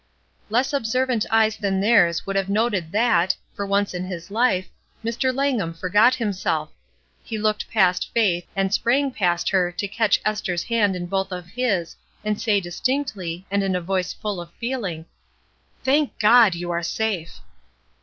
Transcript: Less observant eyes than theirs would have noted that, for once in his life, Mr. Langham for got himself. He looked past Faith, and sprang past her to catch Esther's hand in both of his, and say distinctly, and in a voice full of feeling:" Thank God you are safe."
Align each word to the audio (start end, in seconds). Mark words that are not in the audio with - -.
Less 0.49 0.73
observant 0.73 1.27
eyes 1.29 1.55
than 1.57 1.79
theirs 1.79 2.25
would 2.25 2.35
have 2.35 2.49
noted 2.49 2.91
that, 2.91 3.35
for 3.53 3.67
once 3.67 3.93
in 3.93 4.03
his 4.05 4.31
life, 4.31 4.67
Mr. 5.05 5.31
Langham 5.31 5.75
for 5.75 5.89
got 5.89 6.15
himself. 6.15 6.71
He 7.23 7.37
looked 7.37 7.69
past 7.69 8.11
Faith, 8.11 8.47
and 8.55 8.73
sprang 8.73 9.11
past 9.11 9.49
her 9.49 9.71
to 9.73 9.87
catch 9.87 10.19
Esther's 10.25 10.63
hand 10.63 10.95
in 10.95 11.05
both 11.05 11.31
of 11.31 11.45
his, 11.49 11.95
and 12.25 12.41
say 12.41 12.59
distinctly, 12.59 13.45
and 13.51 13.61
in 13.61 13.75
a 13.75 13.79
voice 13.79 14.11
full 14.11 14.41
of 14.41 14.49
feeling:" 14.53 15.05
Thank 15.83 16.17
God 16.17 16.55
you 16.55 16.71
are 16.71 16.81
safe." 16.81 17.35